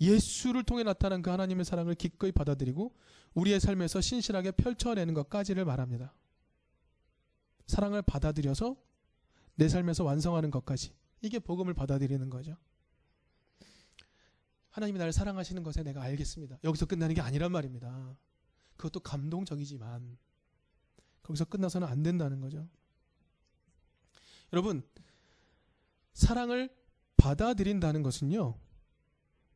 [0.00, 2.94] 예수를 통해 나타난 그 하나님의 사랑을 기꺼이 받아들이고
[3.34, 6.14] 우리의 삶에서 신실하게 펼쳐내는 것까지를 말합니다.
[7.68, 8.76] 사랑을 받아들여서
[9.54, 12.56] 내 삶에서 완성하는 것까지 이게 복음을 받아들이는 거죠.
[14.70, 16.58] 하나님이 나를 사랑하시는 것에 내가 알겠습니다.
[16.64, 18.16] 여기서 끝나는 게 아니란 말입니다.
[18.76, 20.16] 그것도 감동적이지만
[21.22, 22.66] 거기서 끝나서는 안 된다는 거죠.
[24.52, 24.82] 여러분
[26.14, 26.74] 사랑을
[27.16, 28.58] 받아들인다는 것은요.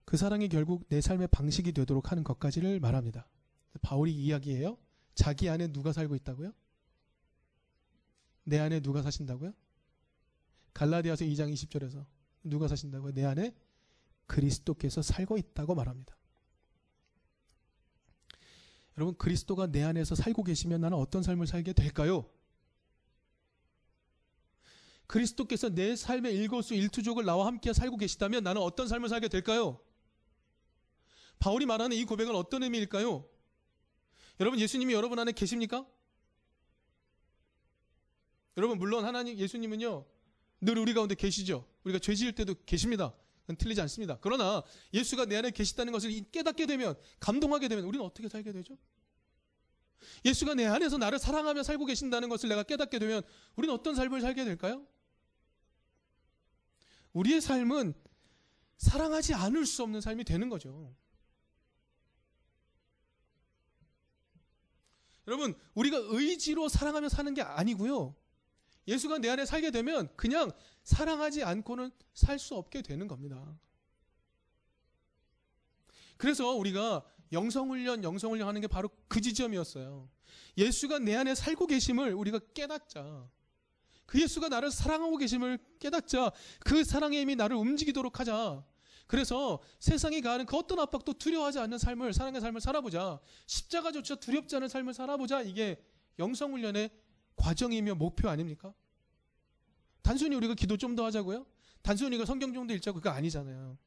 [0.05, 3.27] 그 사랑이 결국 내 삶의 방식이 되도록 하는 것까지를 말합니다.
[3.81, 4.77] 바울이 이야기해요.
[5.15, 6.53] 자기 안에 누가 살고 있다고요?
[8.45, 9.53] 내 안에 누가 사신다고요?
[10.75, 12.05] 갈라디아서 2장 20절에서
[12.45, 13.13] 누가 사신다고요?
[13.13, 13.55] 내 안에
[14.27, 16.17] 그리스도께서 살고 있다고 말합니다.
[18.97, 22.29] 여러분 그리스도가 내 안에서 살고 계시면 나는 어떤 삶을 살게 될까요?
[25.07, 29.81] 그리스도께서 내 삶의 일거수 일투족을 나와 함께 살고 계시다면 나는 어떤 삶을 살게 될까요?
[31.39, 33.29] 바울이 말하는 이 고백은 어떤 의미일까요?
[34.41, 35.87] 여러분 예수님이 여러분 안에 계십니까?
[38.57, 40.05] 여러분 물론 하나님 예수님은요
[40.61, 41.67] 늘 우리 가운데 계시죠.
[41.85, 43.15] 우리가 죄 지을 때도 계십니다.
[43.43, 44.19] 그건 틀리지 않습니다.
[44.21, 44.63] 그러나
[44.95, 48.79] 예수가 내 안에 계시다는 것을 깨닫게 되면 감동하게 되면 우리는 어떻게 살게 되죠?
[50.25, 53.23] 예수가 내 안에서 나를 사랑하며 살고 계신다는 것을 내가 깨닫게 되면
[53.57, 54.87] 우리는 어떤 삶을 살게 될까요?
[57.13, 57.95] 우리의 삶은
[58.77, 60.95] 사랑하지 않을 수 없는 삶이 되는 거죠.
[65.29, 68.15] 여러분, 우리가 의지로 사랑하며 사는 게 아니고요.
[68.89, 70.51] 예수가 내 안에 살게 되면 그냥
[70.83, 73.59] 사랑하지 않고는 살 수 없게 되는 겁니다.
[76.17, 80.09] 그래서 우리가 영성훈련, 영성훈련 하는 게 바로 그 지점이었어요.
[80.59, 83.29] 예수가 내 안에 살고 계심을 우리가 깨닫자.
[84.07, 86.33] 그 예수가 나를 사랑하고 계심을 깨닫자.
[86.61, 88.65] 그 사랑의 힘이 나를 움직이도록 하자.
[89.07, 93.21] 그래서 세상이 가하는 그 어떤 압박도 두려워하지 않는 삶을, 사랑의 삶을 살아보자.
[93.47, 95.43] 십자가조차 두렵지 않은 삶을 살아보자.
[95.43, 95.83] 이게
[96.19, 96.91] 영성훈련의
[97.37, 98.75] 과정이며 목표 아닙니까?
[100.03, 101.47] 단순히 우리가 기도 좀 더 하자고요?
[101.83, 103.79] 단순히 우리가 성경 좀더 읽자고 그거 아니잖아요.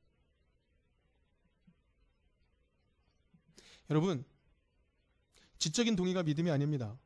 [3.90, 4.26] 여러분,
[5.60, 6.98] 지적인 동의가 믿음이 아닙니다.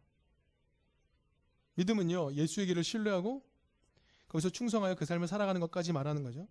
[1.76, 3.46] 믿음은요, 예수의 길을 신뢰하고
[4.28, 6.48] 거기서 충성하여 그 삶을 살아가는 것까지 말하는 거죠.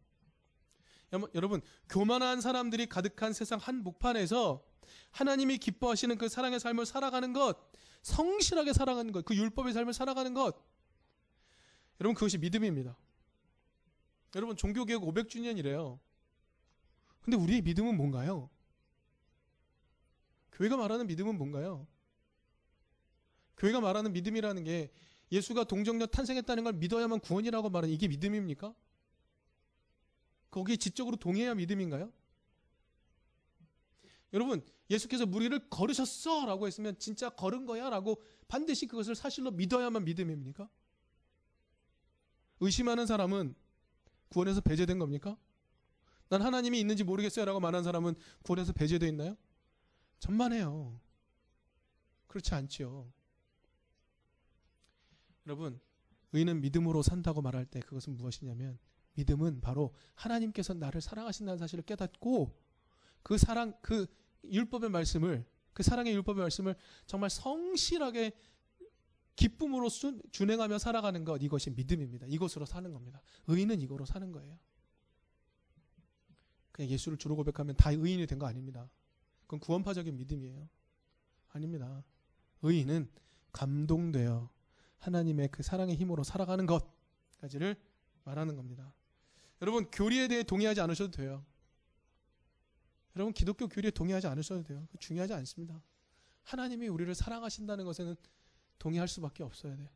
[1.35, 4.63] 여러분, 교만한 사람들이 가득한 세상 한복판에서
[5.11, 7.57] 하나님이 기뻐하시는 그 사랑의 삶을 살아가는 것,
[8.03, 10.57] 성실하게 살아가는 것, 그 율법의 삶을 살아가는 것,
[12.01, 12.97] 여러분, 그것이 믿음입니다.
[14.35, 15.99] 여러분, 종교개혁 500주년이래요.
[17.23, 18.49] 근데 우리의 믿음은 뭔가요?
[20.53, 21.87] 교회가 말하는 믿음은 뭔가요?
[23.59, 24.91] 교회가 말하는 믿음이라는 게
[25.31, 28.75] 예수가 동정녀 탄생했다는 걸 믿어야만 구원이라고 말하는 이게 믿음입니까?
[30.51, 32.13] 거기에 지적으로 동의해야 믿음인가요?
[34.33, 40.69] 여러분, 예수께서 무리를 걸으셨어 라고 했으면 진짜 걸은 거야 라고 반드시 그것을 사실로 믿어야만 믿음입니까?
[42.61, 43.55] 의심하는 사람은
[44.29, 45.37] 구원에서 배제된 겁니까?
[46.29, 49.37] 난 하나님이 있는지 모르겠어요 라고 말하는 사람은 구원에서 배제되어 있나요?
[50.19, 51.01] 전만해요.
[52.27, 53.11] 그렇지 않지요.
[55.47, 55.81] 여러분,
[56.33, 58.79] 의는 믿음으로 산다고 말할 때 그것은 무엇이냐면
[59.15, 62.55] 믿음은 바로 하나님께서 나를 사랑하신다는 사실을 깨닫고
[63.29, 64.07] 그 사랑 그
[64.43, 66.75] 율법의 말씀을 그 사랑의 율법의 말씀을
[67.05, 68.33] 정말 성실하게
[69.37, 72.27] 기쁨으로 준행하며 살아가는 것 이것이 믿음입니다.
[72.27, 73.21] 이것으로 사는 겁니다.
[73.47, 74.59] 의인은 이거로 사는 거예요.
[76.73, 78.89] 그냥 예수를 주로 고백하면 다 의인이 된 거 아닙니다.
[79.43, 80.67] 그건 구원파적인 믿음이에요.
[81.49, 82.03] 아닙니다.
[82.63, 83.11] 의인은
[83.53, 84.49] 감동되어
[85.01, 87.77] 하나님의 그 사랑의 힘으로 살아가는 것까지를
[88.25, 88.95] 말하는 겁니다.
[89.61, 91.45] 여러분 교리에 대해 동의하지 않으셔도 돼요.
[93.17, 94.87] 여러분 기독교 교리에 동의하지 않으셔도 돼요.
[94.99, 95.83] 중요하지 않습니다.
[96.45, 98.17] 하나님이 우리를 사랑하신다는 것에는
[98.79, 99.91] 동의할 수밖에 없어야 돼.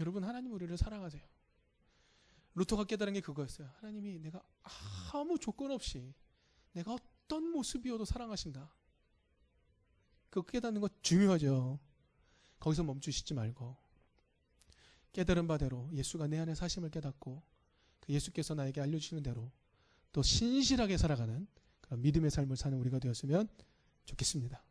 [0.00, 1.22] 여러분 하나님 우리를 사랑하세요.
[2.54, 3.70] 루터가 깨달은 게 그거였어요.
[3.76, 4.42] 하나님이 내가
[5.12, 6.14] 아무 조건 없이
[6.72, 8.70] 내가 어떤 모습이어도 사랑하신다.
[10.30, 11.78] 그 깨닫는 것 중요하죠.
[12.58, 13.76] 거기서 멈추시지 말고
[15.12, 17.42] 깨달은 바대로 예수가 내 안에 사심을 깨닫고
[18.00, 19.50] 그 예수께서 나에게 알려주시는 대로
[20.12, 21.46] 또 신실하게 살아가는
[21.80, 23.48] 그런 믿음의 삶을 사는 우리가 되었으면
[24.04, 24.62] 좋겠습니다.